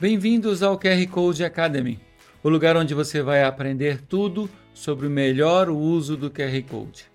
Bem-vindos 0.00 0.62
ao 0.62 0.78
QR 0.78 1.04
Code 1.10 1.44
Academy, 1.44 1.98
o 2.40 2.48
lugar 2.48 2.76
onde 2.76 2.94
você 2.94 3.20
vai 3.20 3.42
aprender 3.42 4.00
tudo 4.00 4.48
sobre 4.72 5.08
o 5.08 5.10
melhor 5.10 5.68
uso 5.68 6.16
do 6.16 6.30
QR 6.30 6.62
Code. 6.70 7.06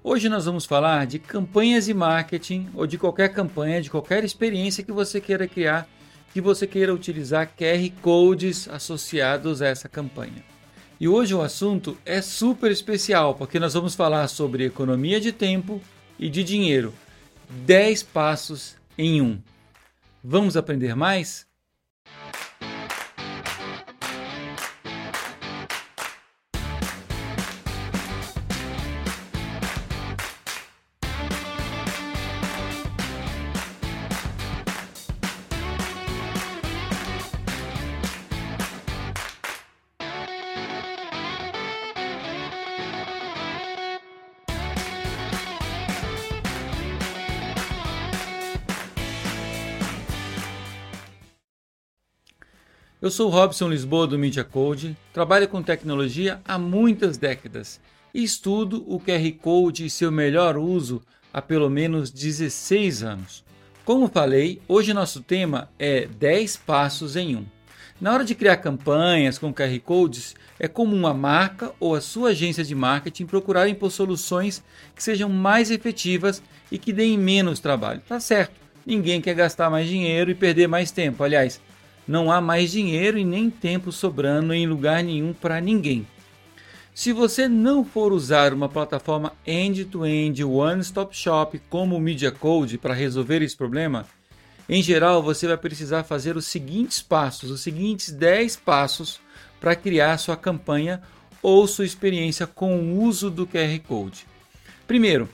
Hoje 0.00 0.28
nós 0.28 0.44
vamos 0.44 0.64
falar 0.64 1.08
de 1.08 1.18
campanhas 1.18 1.86
de 1.86 1.92
marketing 1.92 2.68
ou 2.72 2.86
de 2.86 2.96
qualquer 2.96 3.30
campanha, 3.30 3.82
de 3.82 3.90
qualquer 3.90 4.22
experiência 4.22 4.84
que 4.84 4.92
você 4.92 5.20
queira 5.20 5.48
criar, 5.48 5.88
que 6.32 6.40
você 6.40 6.68
queira 6.68 6.94
utilizar 6.94 7.50
QR 7.56 7.90
Codes 8.00 8.68
associados 8.68 9.60
a 9.60 9.66
essa 9.66 9.88
campanha. 9.88 10.44
E 11.00 11.08
hoje 11.08 11.34
o 11.34 11.42
assunto 11.42 11.98
é 12.06 12.22
super 12.22 12.70
especial, 12.70 13.34
porque 13.34 13.58
nós 13.58 13.74
vamos 13.74 13.96
falar 13.96 14.28
sobre 14.28 14.64
economia 14.64 15.20
de 15.20 15.32
tempo 15.32 15.80
e 16.16 16.30
de 16.30 16.44
dinheiro. 16.44 16.94
10 17.66 18.04
passos 18.04 18.76
em 18.96 19.20
um. 19.20 19.40
Vamos 20.22 20.56
aprender 20.56 20.94
mais? 20.94 21.49
Eu 53.02 53.10
sou 53.10 53.30
Robson 53.30 53.70
Lisboa 53.70 54.06
do 54.06 54.18
Media 54.18 54.44
Code, 54.44 54.94
trabalho 55.10 55.48
com 55.48 55.62
tecnologia 55.62 56.38
há 56.44 56.58
muitas 56.58 57.16
décadas 57.16 57.80
e 58.12 58.22
estudo 58.22 58.84
o 58.86 59.00
QR 59.00 59.32
Code 59.40 59.86
e 59.86 59.90
seu 59.90 60.12
melhor 60.12 60.58
uso 60.58 61.00
há 61.32 61.40
pelo 61.40 61.70
menos 61.70 62.10
16 62.10 63.02
anos. 63.02 63.42
Como 63.86 64.06
falei, 64.06 64.60
hoje 64.68 64.92
nosso 64.92 65.22
tema 65.22 65.70
é 65.78 66.04
10 66.04 66.58
passos 66.58 67.16
em 67.16 67.36
um. 67.36 67.46
Na 67.98 68.12
hora 68.12 68.22
de 68.22 68.34
criar 68.34 68.58
campanhas 68.58 69.38
com 69.38 69.50
QR 69.50 69.80
Codes, 69.80 70.36
é 70.58 70.68
comum 70.68 71.06
a 71.06 71.14
marca 71.14 71.72
ou 71.80 71.94
a 71.94 72.02
sua 72.02 72.30
agência 72.30 72.62
de 72.62 72.74
marketing 72.74 73.24
procurarem 73.24 73.74
por 73.74 73.90
soluções 73.90 74.62
que 74.94 75.02
sejam 75.02 75.30
mais 75.30 75.70
efetivas 75.70 76.42
e 76.70 76.76
que 76.76 76.92
deem 76.92 77.16
menos 77.16 77.60
trabalho. 77.60 78.02
Tá 78.06 78.20
certo, 78.20 78.60
ninguém 78.84 79.22
quer 79.22 79.32
gastar 79.32 79.70
mais 79.70 79.88
dinheiro 79.88 80.30
e 80.30 80.34
perder 80.34 80.68
mais 80.68 80.90
tempo. 80.90 81.24
Aliás, 81.24 81.58
não 82.06 82.30
há 82.30 82.40
mais 82.40 82.70
dinheiro 82.70 83.18
e 83.18 83.24
nem 83.24 83.50
tempo 83.50 83.92
sobrando 83.92 84.52
em 84.52 84.66
lugar 84.66 85.02
nenhum 85.02 85.32
para 85.32 85.60
ninguém. 85.60 86.06
Se 86.92 87.12
você 87.12 87.48
não 87.48 87.84
for 87.84 88.12
usar 88.12 88.52
uma 88.52 88.68
plataforma 88.68 89.32
end-to-end 89.46 90.44
one-stop 90.44 91.16
shop 91.16 91.60
como 91.70 91.96
o 91.96 92.00
Media 92.00 92.30
Code 92.30 92.76
para 92.76 92.92
resolver 92.92 93.42
esse 93.42 93.56
problema, 93.56 94.06
em 94.68 94.82
geral 94.82 95.22
você 95.22 95.46
vai 95.46 95.56
precisar 95.56 96.04
fazer 96.04 96.36
os 96.36 96.46
seguintes 96.46 97.00
passos, 97.00 97.50
os 97.50 97.60
seguintes 97.60 98.10
10 98.10 98.56
passos 98.56 99.20
para 99.60 99.76
criar 99.76 100.18
sua 100.18 100.36
campanha 100.36 101.00
ou 101.42 101.66
sua 101.66 101.84
experiência 101.84 102.46
com 102.46 102.78
o 102.78 103.02
uso 103.02 103.30
do 103.30 103.46
QR 103.46 103.78
Code. 103.86 104.26
Primeiro, 104.86 105.28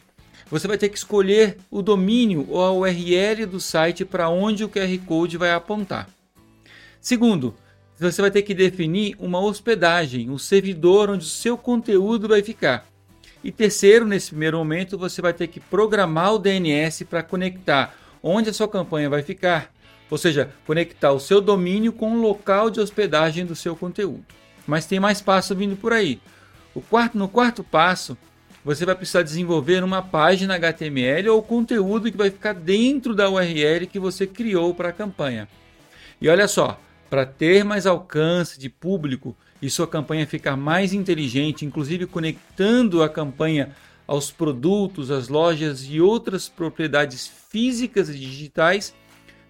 você 0.48 0.68
vai 0.68 0.78
ter 0.78 0.88
que 0.88 0.98
escolher 0.98 1.58
o 1.70 1.82
domínio 1.82 2.46
ou 2.48 2.62
a 2.62 2.72
URL 2.72 3.46
do 3.46 3.58
site 3.58 4.04
para 4.04 4.28
onde 4.28 4.62
o 4.62 4.68
QR 4.68 4.96
Code 5.04 5.36
vai 5.36 5.52
apontar. 5.52 6.08
Segundo, 7.06 7.54
você 8.00 8.20
vai 8.20 8.32
ter 8.32 8.42
que 8.42 8.52
definir 8.52 9.14
uma 9.20 9.38
hospedagem, 9.38 10.28
um 10.28 10.38
servidor 10.38 11.08
onde 11.08 11.24
o 11.24 11.28
seu 11.28 11.56
conteúdo 11.56 12.26
vai 12.26 12.42
ficar. 12.42 12.84
E 13.44 13.52
terceiro, 13.52 14.04
nesse 14.04 14.30
primeiro 14.30 14.58
momento, 14.58 14.98
você 14.98 15.22
vai 15.22 15.32
ter 15.32 15.46
que 15.46 15.60
programar 15.60 16.34
o 16.34 16.38
DNS 16.40 17.04
para 17.04 17.22
conectar 17.22 17.94
onde 18.20 18.50
a 18.50 18.52
sua 18.52 18.66
campanha 18.66 19.08
vai 19.08 19.22
ficar, 19.22 19.72
ou 20.10 20.18
seja, 20.18 20.50
conectar 20.66 21.12
o 21.12 21.20
seu 21.20 21.40
domínio 21.40 21.92
com 21.92 22.12
o 22.12 22.20
local 22.20 22.70
de 22.70 22.80
hospedagem 22.80 23.46
do 23.46 23.54
seu 23.54 23.76
conteúdo. 23.76 24.24
Mas 24.66 24.84
tem 24.84 24.98
mais 24.98 25.20
passo 25.20 25.54
vindo 25.54 25.76
por 25.76 25.92
aí. 25.92 26.20
O 26.74 26.80
quarto, 26.80 27.16
no 27.16 27.28
quarto 27.28 27.62
passo, 27.62 28.18
você 28.64 28.84
vai 28.84 28.96
precisar 28.96 29.22
desenvolver 29.22 29.84
uma 29.84 30.02
página 30.02 30.56
HTML 30.56 31.28
ou 31.28 31.40
conteúdo 31.40 32.10
que 32.10 32.18
vai 32.18 32.32
ficar 32.32 32.52
dentro 32.52 33.14
da 33.14 33.30
URL 33.30 33.86
que 33.86 34.00
você 34.00 34.26
criou 34.26 34.74
para 34.74 34.88
a 34.88 34.92
campanha. 34.92 35.46
E 36.20 36.28
olha 36.28 36.48
só, 36.48 36.80
para 37.08 37.24
ter 37.24 37.64
mais 37.64 37.86
alcance 37.86 38.58
de 38.58 38.68
público 38.68 39.36
e 39.60 39.70
sua 39.70 39.86
campanha 39.86 40.26
ficar 40.26 40.56
mais 40.56 40.92
inteligente, 40.92 41.64
inclusive 41.64 42.06
conectando 42.06 43.02
a 43.02 43.08
campanha 43.08 43.74
aos 44.06 44.30
produtos, 44.30 45.10
às 45.10 45.28
lojas 45.28 45.86
e 45.88 46.00
outras 46.00 46.48
propriedades 46.48 47.26
físicas 47.48 48.08
e 48.08 48.14
digitais, 48.14 48.94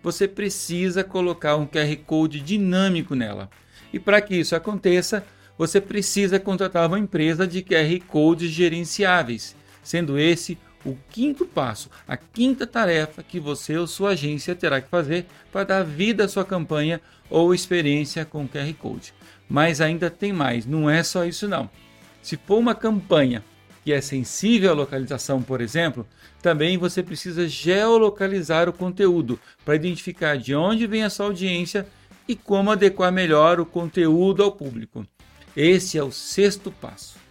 você 0.02 0.28
precisa 0.28 1.02
colocar 1.02 1.56
um 1.56 1.66
QR 1.66 1.96
Code 2.06 2.40
dinâmico 2.40 3.14
nela. 3.14 3.50
E 3.92 3.98
para 3.98 4.20
que 4.20 4.36
isso 4.36 4.54
aconteça, 4.54 5.24
você 5.58 5.80
precisa 5.80 6.38
contratar 6.38 6.86
uma 6.86 6.98
empresa 6.98 7.46
de 7.46 7.62
QR 7.62 8.00
Codes 8.06 8.50
gerenciáveis, 8.50 9.56
sendo 9.82 10.18
esse 10.18 10.58
o 10.86 10.96
quinto 11.10 11.44
passo, 11.44 11.90
a 12.06 12.16
quinta 12.16 12.66
tarefa 12.66 13.22
que 13.22 13.40
você 13.40 13.76
ou 13.76 13.86
sua 13.86 14.10
agência 14.10 14.54
terá 14.54 14.80
que 14.80 14.88
fazer 14.88 15.26
para 15.50 15.64
dar 15.64 15.84
vida 15.84 16.24
à 16.24 16.28
sua 16.28 16.44
campanha 16.44 17.00
ou 17.28 17.52
experiência 17.52 18.24
com 18.24 18.48
QR 18.48 18.72
Code. 18.74 19.12
Mas 19.48 19.80
ainda 19.80 20.08
tem 20.08 20.32
mais, 20.32 20.64
não 20.64 20.88
é 20.88 21.02
só 21.02 21.24
isso 21.24 21.48
não. 21.48 21.68
Se 22.22 22.36
for 22.36 22.58
uma 22.58 22.74
campanha 22.74 23.44
que 23.84 23.92
é 23.92 24.00
sensível 24.00 24.70
à 24.70 24.74
localização, 24.74 25.42
por 25.42 25.60
exemplo, 25.60 26.06
também 26.40 26.78
você 26.78 27.02
precisa 27.02 27.48
geolocalizar 27.48 28.68
o 28.68 28.72
conteúdo 28.72 29.38
para 29.64 29.76
identificar 29.76 30.36
de 30.36 30.54
onde 30.54 30.86
vem 30.86 31.04
a 31.04 31.10
sua 31.10 31.26
audiência 31.26 31.86
e 32.28 32.34
como 32.34 32.70
adequar 32.70 33.12
melhor 33.12 33.60
o 33.60 33.66
conteúdo 33.66 34.42
ao 34.42 34.52
público. 34.52 35.06
Esse 35.56 35.98
é 35.98 36.02
o 36.02 36.12
sexto 36.12 36.70
passo. 36.70 37.25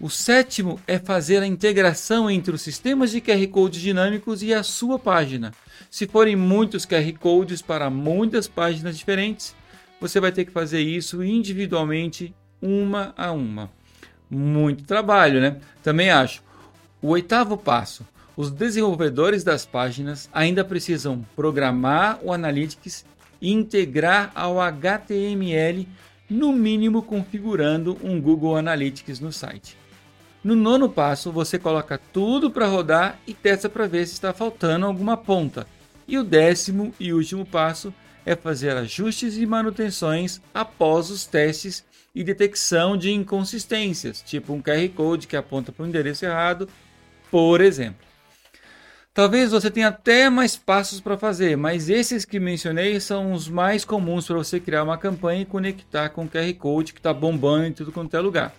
O 0.00 0.08
sétimo 0.08 0.78
é 0.86 0.96
fazer 0.96 1.42
a 1.42 1.46
integração 1.46 2.30
entre 2.30 2.54
os 2.54 2.62
sistemas 2.62 3.10
de 3.10 3.20
QR 3.20 3.44
Codes 3.48 3.80
dinâmicos 3.80 4.44
e 4.44 4.54
a 4.54 4.62
sua 4.62 4.96
página. 4.96 5.52
Se 5.90 6.06
forem 6.06 6.36
muitos 6.36 6.86
QR 6.86 7.12
Codes 7.18 7.60
para 7.60 7.90
muitas 7.90 8.46
páginas 8.46 8.96
diferentes, 8.96 9.56
você 10.00 10.20
vai 10.20 10.30
ter 10.30 10.44
que 10.44 10.52
fazer 10.52 10.80
isso 10.80 11.24
individualmente, 11.24 12.32
uma 12.62 13.12
a 13.16 13.32
uma. 13.32 13.72
Muito 14.30 14.84
trabalho, 14.84 15.40
né? 15.40 15.56
Também 15.82 16.10
acho. 16.10 16.44
O 17.02 17.08
oitavo 17.08 17.56
passo: 17.56 18.06
os 18.36 18.52
desenvolvedores 18.52 19.42
das 19.42 19.66
páginas 19.66 20.30
ainda 20.32 20.64
precisam 20.64 21.26
programar 21.34 22.20
o 22.22 22.32
Analytics 22.32 23.04
e 23.42 23.50
integrar 23.52 24.30
ao 24.32 24.60
HTML, 24.60 25.88
no 26.30 26.52
mínimo 26.52 27.02
configurando 27.02 27.98
um 28.04 28.20
Google 28.20 28.56
Analytics 28.56 29.18
no 29.18 29.32
site. 29.32 29.77
No 30.48 30.56
nono 30.56 30.88
passo, 30.88 31.30
você 31.30 31.58
coloca 31.58 32.00
tudo 32.10 32.50
para 32.50 32.66
rodar 32.66 33.18
e 33.26 33.34
testa 33.34 33.68
para 33.68 33.86
ver 33.86 34.06
se 34.06 34.14
está 34.14 34.32
faltando 34.32 34.86
alguma 34.86 35.14
ponta. 35.14 35.66
E 36.06 36.16
o 36.16 36.24
décimo 36.24 36.90
e 36.98 37.12
último 37.12 37.44
passo 37.44 37.92
é 38.24 38.34
fazer 38.34 38.74
ajustes 38.74 39.36
e 39.36 39.44
manutenções 39.44 40.40
após 40.54 41.10
os 41.10 41.26
testes 41.26 41.84
e 42.14 42.24
detecção 42.24 42.96
de 42.96 43.12
inconsistências, 43.12 44.22
tipo 44.22 44.54
um 44.54 44.62
QR 44.62 44.88
Code 44.96 45.26
que 45.26 45.36
aponta 45.36 45.70
para 45.70 45.84
o 45.84 45.86
endereço 45.86 46.24
errado, 46.24 46.66
por 47.30 47.60
exemplo. 47.60 48.06
Talvez 49.12 49.50
você 49.50 49.70
tenha 49.70 49.88
até 49.88 50.30
mais 50.30 50.56
passos 50.56 50.98
para 50.98 51.18
fazer, 51.18 51.58
mas 51.58 51.90
esses 51.90 52.24
que 52.24 52.40
mencionei 52.40 52.98
são 53.00 53.34
os 53.34 53.50
mais 53.50 53.84
comuns 53.84 54.26
para 54.26 54.38
você 54.38 54.58
criar 54.58 54.82
uma 54.82 54.96
campanha 54.96 55.42
e 55.42 55.44
conectar 55.44 56.08
com 56.08 56.24
o 56.24 56.28
QR 56.28 56.50
Code 56.54 56.94
que 56.94 57.00
está 57.00 57.12
bombando 57.12 57.66
em 57.66 57.72
tudo 57.74 57.92
quanto 57.92 58.16
é 58.16 58.20
lugar. 58.20 58.54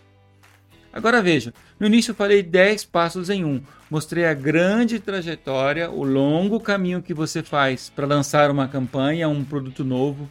Agora 0.92 1.22
veja, 1.22 1.54
no 1.80 1.88
início 1.88 2.12
eu 2.12 2.16
falei 2.16 2.42
10 2.42 2.86
passos 2.86 3.30
em 3.30 3.46
um. 3.46 3.62
Mostrei 3.90 4.26
a 4.26 4.34
grande 4.34 5.00
trajetória, 5.00 5.90
o 5.90 6.04
longo 6.04 6.60
caminho 6.60 7.02
que 7.02 7.14
você 7.14 7.44
faz 7.44 7.90
para 7.90 8.08
lançar 8.08 8.50
uma 8.50 8.68
campanha, 8.68 9.30
um 9.30 9.44
produto 9.44 9.84
novo 9.84 10.30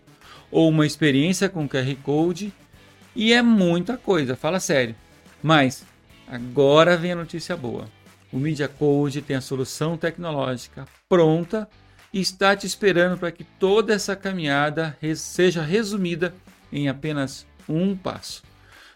ou 0.50 0.68
uma 0.68 0.86
experiência 0.86 1.48
com 1.48 1.68
QR 1.68 1.94
Code. 2.02 2.52
E 3.14 3.32
é 3.32 3.42
muita 3.42 3.96
coisa, 3.96 4.36
fala 4.36 4.60
sério. 4.60 4.94
Mas 5.42 5.84
agora 6.26 6.96
vem 6.96 7.12
a 7.12 7.16
notícia 7.16 7.56
boa. 7.56 7.88
O 8.32 8.38
Media 8.38 8.68
Code 8.68 9.22
tem 9.22 9.36
a 9.36 9.40
solução 9.40 9.96
tecnológica 9.96 10.86
pronta 11.08 11.68
e 12.12 12.20
está 12.20 12.56
te 12.56 12.66
esperando 12.66 13.18
para 13.18 13.32
que 13.32 13.44
toda 13.44 13.94
essa 13.94 14.16
caminhada 14.16 14.96
seja 15.16 15.62
resumida 15.62 16.34
em 16.72 16.88
apenas 16.88 17.46
um 17.68 17.96
passo. 17.96 18.42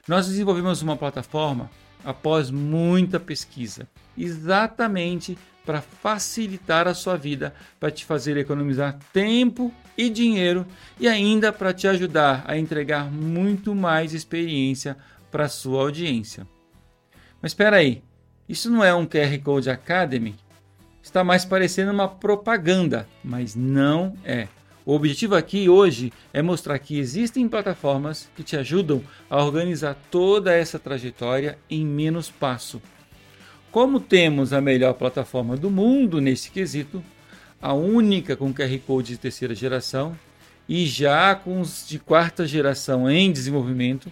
Nós 0.09 0.27
desenvolvemos 0.27 0.83
uma 0.83 0.97
plataforma 0.97 1.71
após 2.05 2.51
muita 2.51 3.21
pesquisa, 3.21 3.89
exatamente 4.19 5.39
para 5.65 5.81
facilitar 5.81 6.89
a 6.89 6.95
sua 6.95 7.17
vida, 7.17 7.55
para 7.79 7.91
te 7.91 8.05
fazer 8.05 8.37
economizar 8.37 8.99
tempo 9.13 9.73
e 9.97 10.11
dinheiro 10.11 10.67
e 10.99 11.07
ainda 11.07 11.53
para 11.53 11.73
te 11.73 11.87
ajudar 11.87 12.45
a 12.49 12.59
entregar 12.59 13.11
muito 13.11 13.75
mais 13.77 14.13
experiência 14.13 14.97
para 15.31 15.45
a 15.45 15.49
sua 15.49 15.83
audiência. 15.83 16.47
Mas 17.41 17.53
espera 17.53 17.77
aí, 17.77 18.03
isso 18.49 18.69
não 18.71 18.83
é 18.83 18.93
um 18.93 19.07
QR 19.07 19.39
Code 19.41 19.71
Academy? 19.71 20.35
Está 21.01 21.23
mais 21.23 21.45
parecendo 21.45 21.93
uma 21.93 22.09
propaganda, 22.09 23.09
mas 23.23 23.55
não 23.55 24.17
é. 24.25 24.49
O 24.85 24.95
objetivo 24.95 25.37
aqui 25.37 25.69
hoje 25.69 26.13
é 26.33 26.43
mostrar 26.43 26.77
que 26.81 26.99
existem 26.99 27.49
plataformas 27.49 28.29
que 28.35 28.43
te 28.43 28.57
ajudam 28.57 29.01
a 29.31 29.43
organizar 29.43 29.97
toda 30.11 30.53
essa 30.53 30.77
trajetória 30.77 31.57
em 31.71 31.87
menos 31.87 32.31
passo. 32.31 32.83
Como 33.71 34.01
temos 34.01 34.53
a 34.53 34.61
melhor 34.61 34.95
plataforma 34.95 35.57
do 35.57 35.71
mundo 35.71 36.21
nesse 36.21 36.51
quesito, 36.51 37.03
a 37.61 37.73
única 37.73 38.37
com 38.37 38.53
QR 38.53 38.77
Code 38.85 39.13
de 39.13 39.19
terceira 39.19 39.55
geração 39.55 40.19
e 40.69 40.85
já 40.85 41.35
com 41.37 41.61
os 41.61 41.87
de 41.87 42.01
quarta 42.01 42.45
geração 42.45 43.09
em 43.09 43.31
desenvolvimento, 43.31 44.11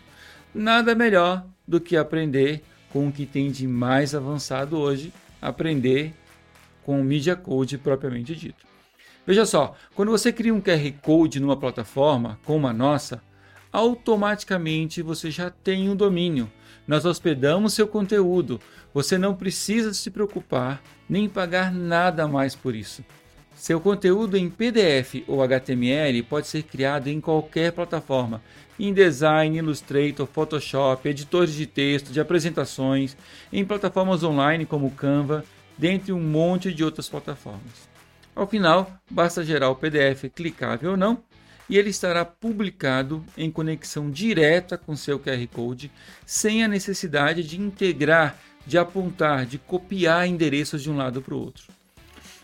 nada 0.54 0.94
melhor 0.94 1.44
do 1.66 1.80
que 1.80 1.96
aprender 1.96 2.62
com 2.92 3.08
o 3.08 3.12
que 3.12 3.26
tem 3.26 3.50
de 3.50 3.66
mais 3.66 4.14
avançado 4.14 4.78
hoje, 4.78 5.12
aprender 5.42 6.14
com 6.84 7.00
o 7.00 7.04
Media 7.04 7.34
Code 7.34 7.76
propriamente 7.76 8.36
dito. 8.36 8.70
Veja 9.26 9.44
só, 9.44 9.74
quando 9.94 10.10
você 10.10 10.32
cria 10.32 10.54
um 10.54 10.60
QR 10.60 10.92
Code 11.02 11.40
numa 11.40 11.56
plataforma 11.56 12.38
como 12.44 12.66
a 12.66 12.72
nossa, 12.72 13.22
automaticamente 13.72 15.02
você 15.02 15.30
já 15.30 15.50
tem 15.50 15.88
um 15.88 15.96
domínio. 15.96 16.50
Nós 16.86 17.04
hospedamos 17.04 17.74
seu 17.74 17.86
conteúdo. 17.86 18.60
Você 18.92 19.16
não 19.16 19.34
precisa 19.34 19.94
se 19.94 20.10
preocupar 20.10 20.82
nem 21.08 21.28
pagar 21.28 21.72
nada 21.72 22.26
mais 22.26 22.54
por 22.54 22.74
isso. 22.74 23.04
Seu 23.54 23.78
conteúdo 23.78 24.38
em 24.38 24.48
PDF 24.48 25.22
ou 25.28 25.42
HTML 25.42 26.22
pode 26.22 26.46
ser 26.46 26.62
criado 26.62 27.08
em 27.08 27.20
qualquer 27.20 27.72
plataforma, 27.72 28.42
InDesign, 28.78 29.58
Illustrator, 29.58 30.26
Photoshop, 30.26 31.06
editores 31.06 31.52
de 31.54 31.66
texto, 31.66 32.10
de 32.10 32.20
apresentações, 32.20 33.14
em 33.52 33.62
plataformas 33.64 34.22
online 34.22 34.64
como 34.64 34.90
Canva, 34.92 35.44
dentre 35.76 36.10
um 36.10 36.22
monte 36.22 36.72
de 36.72 36.82
outras 36.82 37.08
plataformas. 37.08 37.89
Ao 38.40 38.46
final, 38.46 38.90
basta 39.10 39.44
gerar 39.44 39.68
o 39.68 39.76
PDF 39.76 40.24
clicável 40.34 40.92
ou 40.92 40.96
não 40.96 41.22
e 41.68 41.76
ele 41.76 41.90
estará 41.90 42.24
publicado 42.24 43.22
em 43.36 43.50
conexão 43.50 44.10
direta 44.10 44.78
com 44.78 44.96
seu 44.96 45.20
QR 45.20 45.46
Code, 45.48 45.92
sem 46.24 46.64
a 46.64 46.68
necessidade 46.68 47.42
de 47.42 47.60
integrar, 47.60 48.38
de 48.66 48.78
apontar, 48.78 49.44
de 49.44 49.58
copiar 49.58 50.26
endereços 50.26 50.82
de 50.82 50.90
um 50.90 50.96
lado 50.96 51.20
para 51.20 51.34
o 51.34 51.38
outro. 51.38 51.64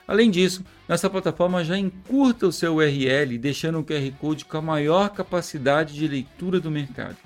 Além 0.06 0.30
disso, 0.30 0.62
nossa 0.86 1.08
plataforma 1.08 1.64
já 1.64 1.78
encurta 1.78 2.46
o 2.46 2.52
seu 2.52 2.74
URL, 2.74 3.38
deixando 3.38 3.78
o 3.78 3.84
QR 3.84 4.12
Code 4.20 4.44
com 4.44 4.58
a 4.58 4.62
maior 4.62 5.08
capacidade 5.08 5.94
de 5.94 6.06
leitura 6.06 6.60
do 6.60 6.70
mercado. 6.70 7.16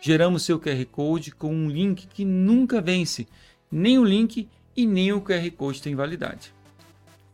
Geramos 0.00 0.44
seu 0.44 0.58
QR 0.58 0.82
Code 0.90 1.30
com 1.32 1.54
um 1.54 1.68
link 1.68 2.06
que 2.06 2.24
nunca 2.24 2.80
vence, 2.80 3.28
nem 3.70 3.98
o 3.98 4.04
link 4.04 4.48
e 4.74 4.86
nem 4.86 5.12
o 5.12 5.20
QR 5.20 5.50
Code 5.50 5.82
tem 5.82 5.94
validade. 5.94 6.56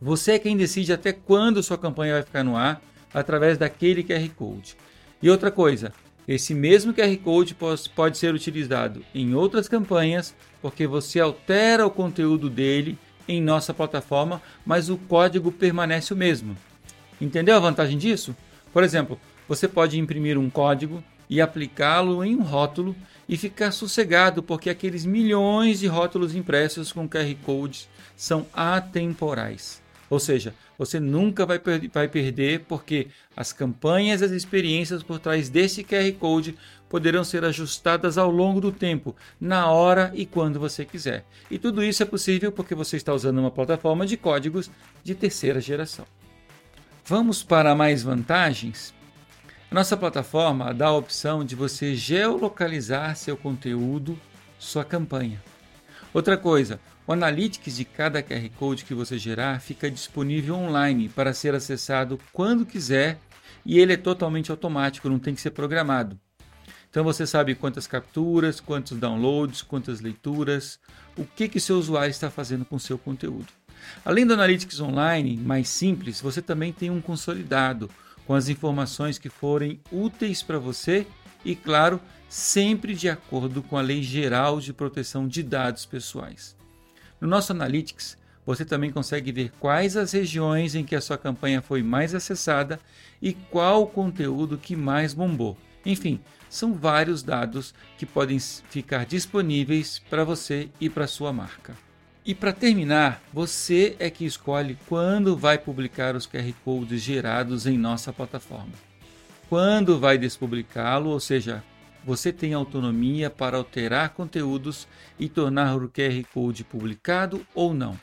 Você 0.01 0.33
é 0.33 0.39
quem 0.39 0.57
decide 0.57 0.91
até 0.91 1.13
quando 1.13 1.63
sua 1.63 1.77
campanha 1.77 2.13
vai 2.13 2.23
ficar 2.23 2.43
no 2.43 2.57
ar 2.57 2.81
através 3.13 3.57
daquele 3.57 4.03
QR 4.03 4.29
Code. 4.35 4.75
E 5.21 5.29
outra 5.29 5.49
coisa, 5.49 5.93
esse 6.27 6.53
mesmo 6.53 6.93
QR 6.93 7.15
Code 7.17 7.55
pode 7.95 8.17
ser 8.17 8.33
utilizado 8.33 9.03
em 9.13 9.33
outras 9.33 9.69
campanhas, 9.69 10.35
porque 10.61 10.85
você 10.85 11.19
altera 11.19 11.85
o 11.85 11.91
conteúdo 11.91 12.49
dele 12.49 12.97
em 13.27 13.41
nossa 13.41 13.73
plataforma, 13.73 14.41
mas 14.65 14.89
o 14.89 14.97
código 14.97 15.51
permanece 15.51 16.13
o 16.13 16.17
mesmo. 16.17 16.57
Entendeu 17.19 17.55
a 17.55 17.59
vantagem 17.59 17.97
disso? 17.97 18.35
Por 18.73 18.83
exemplo, 18.83 19.19
você 19.47 19.67
pode 19.67 19.97
imprimir 19.97 20.37
um 20.37 20.49
código 20.49 21.03
e 21.29 21.39
aplicá-lo 21.39 22.23
em 22.23 22.35
um 22.35 22.43
rótulo 22.43 22.95
e 23.27 23.37
ficar 23.37 23.71
sossegado, 23.71 24.43
porque 24.43 24.69
aqueles 24.69 25.05
milhões 25.05 25.79
de 25.79 25.87
rótulos 25.87 26.35
impressos 26.35 26.91
com 26.91 27.07
QR 27.09 27.33
Codes 27.43 27.87
são 28.15 28.45
atemporais. 28.53 29.84
Ou 30.15 30.19
seja, 30.19 30.55
você 30.77 30.97
nunca 30.97 31.45
vai, 31.45 31.59
per 31.59 31.89
vai 31.89 32.07
perder 32.07 32.61
porque 32.61 33.09
as 33.35 33.51
campanhas 33.51 34.21
e 34.21 34.23
as 34.23 34.31
experiências 34.31 35.03
por 35.03 35.19
trás 35.19 35.49
desse 35.49 35.83
QR 35.83 36.09
Code 36.13 36.57
poderão 36.87 37.21
ser 37.21 37.43
ajustadas 37.43 38.17
ao 38.17 38.31
longo 38.31 38.61
do 38.61 38.71
tempo, 38.71 39.13
na 39.41 39.69
hora 39.69 40.13
e 40.15 40.25
quando 40.25 40.57
você 40.57 40.85
quiser. 40.85 41.25
E 41.51 41.59
tudo 41.59 41.83
isso 41.83 42.01
é 42.01 42.05
possível 42.05 42.49
porque 42.49 42.73
você 42.73 42.95
está 42.95 43.13
usando 43.13 43.39
uma 43.39 43.51
plataforma 43.51 44.05
de 44.05 44.15
códigos 44.15 44.71
de 45.03 45.13
terceira 45.13 45.59
geração. 45.59 46.05
Vamos 47.03 47.43
para 47.43 47.75
mais 47.75 48.01
vantagens? 48.01 48.93
Nossa 49.69 49.97
plataforma 49.97 50.73
dá 50.73 50.87
a 50.87 50.95
opção 50.95 51.43
de 51.43 51.57
você 51.57 51.93
geolocalizar 51.93 53.17
seu 53.17 53.35
conteúdo, 53.35 54.17
sua 54.57 54.85
campanha. 54.85 55.43
Outra 56.15 56.37
coisa, 56.37 56.79
o 57.05 57.11
Analytics 57.11 57.75
de 57.75 57.83
cada 57.83 58.23
QR 58.23 58.49
Code 58.57 58.85
que 58.85 58.93
você 58.93 59.19
gerar 59.19 59.59
fica 59.59 59.91
disponível 59.91 60.55
online 60.55 61.09
para 61.09 61.33
ser 61.33 61.53
acessado 61.53 62.17
quando 62.31 62.65
quiser 62.65 63.19
e 63.65 63.77
ele 63.77 63.91
é 63.91 63.97
totalmente 63.97 64.49
automático, 64.49 65.09
não 65.09 65.19
tem 65.19 65.35
que 65.35 65.41
ser 65.41 65.51
programado. 65.51 66.17
Então 66.89 67.03
você 67.03 67.27
sabe 67.27 67.53
quantas 67.53 67.85
capturas, 67.85 68.61
quantos 68.61 68.97
downloads, 68.97 69.61
quantas 69.61 69.99
leituras, 69.99 70.79
o 71.17 71.25
que 71.25 71.49
que 71.49 71.59
seu 71.59 71.77
usuário 71.77 72.11
está 72.11 72.31
fazendo 72.31 72.63
com 72.63 72.79
seu 72.79 72.97
conteúdo. 72.97 73.47
Além 74.05 74.25
do 74.25 74.35
Analytics 74.35 74.79
online 74.79 75.35
mais 75.35 75.67
simples, 75.67 76.21
você 76.21 76.41
também 76.41 76.71
tem 76.71 76.89
um 76.89 77.01
consolidado 77.01 77.91
com 78.25 78.33
as 78.33 78.47
informações 78.47 79.19
que 79.19 79.27
forem 79.27 79.81
úteis 79.91 80.41
para 80.41 80.59
você 80.59 81.05
e, 81.45 81.55
claro, 81.55 82.01
sempre 82.27 82.95
de 82.95 83.07
acordo 83.07 83.61
com 83.63 83.77
a 83.77 83.81
Lei 83.81 84.01
Geral 84.01 84.59
de 84.59 84.73
Proteção 84.73 85.27
de 85.27 85.43
Dados 85.43 85.85
Pessoais. 85.85 86.55
No 87.21 87.27
nosso 87.27 87.53
Analytics, 87.53 88.17
você 88.45 88.65
também 88.65 88.91
consegue 88.91 89.31
ver 89.31 89.51
quais 89.59 89.95
as 89.95 90.11
regiões 90.11 90.75
em 90.75 90.83
que 90.83 90.95
a 90.95 91.01
sua 91.01 91.17
campanha 91.17 91.61
foi 91.61 91.81
mais 91.81 92.13
acessada 92.13 92.79
e 93.21 93.33
qual 93.33 93.83
o 93.83 93.87
conteúdo 93.87 94.57
que 94.57 94.75
mais 94.75 95.13
bombou. 95.13 95.57
Enfim, 95.85 96.19
são 96.49 96.73
vários 96.73 97.23
dados 97.23 97.73
que 97.97 98.05
podem 98.05 98.39
ficar 98.39 99.05
disponíveis 99.05 99.99
para 100.09 100.23
você 100.23 100.69
e 100.79 100.89
para 100.89 101.07
sua 101.07 101.31
marca. 101.31 101.75
E 102.25 102.33
para 102.33 102.51
terminar, 102.51 103.21
você 103.31 103.95
é 103.99 104.09
que 104.09 104.25
escolhe 104.25 104.77
quando 104.87 105.37
vai 105.37 105.59
publicar 105.59 106.15
os 106.15 106.25
QR 106.25 106.51
Codes 106.63 107.01
gerados 107.01 107.67
em 107.67 107.77
nossa 107.77 108.11
plataforma. 108.11 108.73
Quando 109.47 109.99
vai 109.99 110.17
despublicá-lo, 110.17 111.11
ou 111.11 111.19
seja, 111.19 111.63
você 112.03 112.31
tem 112.31 112.53
autonomia 112.53 113.29
para 113.29 113.57
alterar 113.57 114.09
conteúdos 114.09 114.87
e 115.19 115.29
tornar 115.29 115.75
o 115.75 115.89
QR 115.89 116.23
Code 116.33 116.63
publicado 116.63 117.45
ou 117.53 117.73
não. 117.73 117.99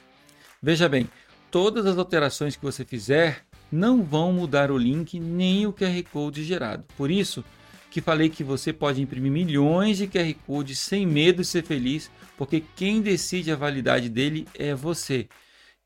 Veja 0.63 0.89
bem, 0.89 1.09
todas 1.51 1.87
as 1.87 1.99
alterações 1.99 2.57
que 2.57 2.63
você 2.63 2.85
fizer 2.85 3.45
não 3.71 4.03
vão 4.03 4.33
mudar 4.33 4.71
o 4.71 4.79
link 4.79 5.19
nem 5.19 5.67
o 5.67 5.73
QR 5.73 6.03
Code 6.13 6.45
gerado. 6.45 6.85
Por 6.97 7.11
isso 7.11 7.45
que 7.91 8.01
falei 8.01 8.29
que 8.29 8.43
você 8.43 8.73
pode 8.73 9.03
imprimir 9.03 9.31
milhões 9.31 9.99
de 9.99 10.07
QR 10.07 10.33
Codes 10.47 10.79
sem 10.79 11.07
medo 11.07 11.43
de 11.43 11.49
ser 11.49 11.63
feliz, 11.63 12.11
porque 12.39 12.63
quem 12.75 13.03
decide 13.03 13.53
a 13.53 13.57
validade 13.57 14.09
dele 14.09 14.49
é 14.59 14.75
você. 14.75 15.29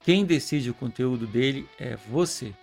Quem 0.04 0.25
decide 0.25 0.71
o 0.71 0.75
conteúdo 0.75 1.26
dele 1.26 1.66
é 1.78 1.97
você. 1.97 2.54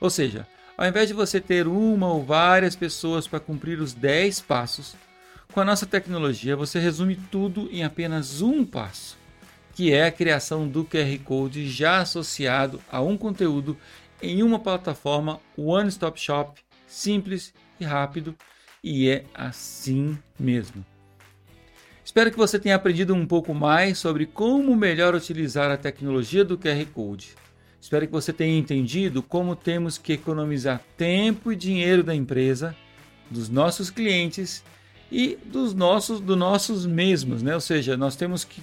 Ou 0.00 0.08
seja, 0.08 0.46
ao 0.76 0.86
invés 0.86 1.08
de 1.08 1.14
você 1.14 1.40
ter 1.40 1.66
uma 1.66 2.12
ou 2.12 2.24
várias 2.24 2.76
pessoas 2.76 3.26
para 3.26 3.40
cumprir 3.40 3.80
os 3.80 3.94
10 3.94 4.40
passos, 4.42 4.94
com 5.52 5.60
a 5.60 5.64
nossa 5.64 5.86
tecnologia 5.86 6.54
você 6.54 6.78
resume 6.78 7.16
tudo 7.30 7.68
em 7.72 7.82
apenas 7.82 8.42
um 8.42 8.64
passo, 8.64 9.16
que 9.74 9.92
é 9.92 10.06
a 10.06 10.12
criação 10.12 10.68
do 10.68 10.84
QR 10.84 11.18
Code 11.24 11.68
já 11.68 12.00
associado 12.00 12.80
a 12.90 13.00
um 13.00 13.16
conteúdo 13.16 13.76
em 14.20 14.42
uma 14.42 14.58
plataforma 14.58 15.40
One 15.56 15.88
Stop 15.88 16.20
Shop, 16.20 16.60
simples 16.86 17.54
e 17.80 17.84
rápido, 17.84 18.34
e 18.82 19.08
é 19.08 19.24
assim 19.34 20.18
mesmo. 20.38 20.84
Espero 22.04 22.30
que 22.30 22.36
você 22.36 22.58
tenha 22.58 22.76
aprendido 22.76 23.14
um 23.14 23.26
pouco 23.26 23.52
mais 23.52 23.98
sobre 23.98 24.26
como 24.26 24.76
melhor 24.76 25.14
utilizar 25.14 25.70
a 25.70 25.76
tecnologia 25.76 26.44
do 26.44 26.56
QR 26.56 26.86
Code. 26.94 27.34
Espero 27.86 28.04
que 28.04 28.12
você 28.12 28.32
tenha 28.32 28.58
entendido 28.58 29.22
como 29.22 29.54
temos 29.54 29.96
que 29.96 30.14
economizar 30.14 30.82
tempo 30.96 31.52
e 31.52 31.56
dinheiro 31.56 32.02
da 32.02 32.12
empresa, 32.12 32.74
dos 33.30 33.48
nossos 33.48 33.90
clientes 33.90 34.64
e 35.10 35.38
dos 35.44 35.72
nossos, 35.72 36.18
dos 36.18 36.36
nossos 36.36 36.84
mesmos, 36.84 37.44
né? 37.44 37.54
Ou 37.54 37.60
seja, 37.60 37.96
nós 37.96 38.16
temos 38.16 38.42
que 38.42 38.60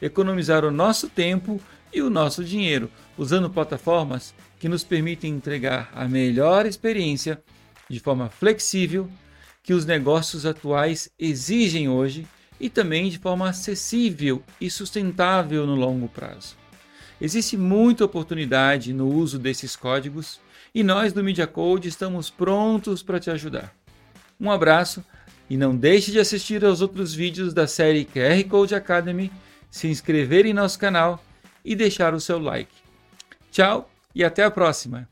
economizar 0.00 0.64
o 0.64 0.70
nosso 0.70 1.08
tempo 1.08 1.60
e 1.92 2.00
o 2.00 2.08
nosso 2.08 2.44
dinheiro 2.44 2.88
usando 3.18 3.50
plataformas 3.50 4.32
que 4.60 4.68
nos 4.68 4.84
permitem 4.84 5.34
entregar 5.34 5.90
a 5.92 6.06
melhor 6.06 6.64
experiência 6.64 7.42
de 7.90 7.98
forma 7.98 8.30
flexível 8.30 9.10
que 9.60 9.74
os 9.74 9.84
negócios 9.84 10.46
atuais 10.46 11.10
exigem 11.18 11.88
hoje 11.88 12.28
e 12.60 12.70
também 12.70 13.10
de 13.10 13.18
forma 13.18 13.48
acessível 13.48 14.40
e 14.60 14.70
sustentável 14.70 15.66
no 15.66 15.74
longo 15.74 16.06
prazo. 16.06 16.61
Existe 17.24 17.56
muita 17.56 18.04
oportunidade 18.04 18.92
no 18.92 19.06
uso 19.06 19.38
desses 19.38 19.76
códigos 19.76 20.40
e 20.74 20.82
nós 20.82 21.12
do 21.12 21.22
Media 21.22 21.46
Code 21.46 21.86
estamos 21.86 22.28
prontos 22.28 23.00
para 23.00 23.20
te 23.20 23.30
ajudar. 23.30 23.72
Um 24.40 24.50
abraço 24.50 25.04
e 25.48 25.56
não 25.56 25.76
deixe 25.76 26.10
de 26.10 26.18
assistir 26.18 26.64
aos 26.64 26.80
outros 26.80 27.14
vídeos 27.14 27.54
da 27.54 27.68
série 27.68 28.04
QR 28.04 28.42
Code 28.50 28.74
Academy, 28.74 29.30
se 29.70 29.86
inscrever 29.86 30.46
em 30.46 30.52
nosso 30.52 30.76
canal 30.80 31.22
e 31.64 31.76
deixar 31.76 32.12
o 32.12 32.20
seu 32.20 32.40
like. 32.40 32.74
Tchau 33.52 33.88
e 34.12 34.24
até 34.24 34.42
a 34.42 34.50
próxima! 34.50 35.08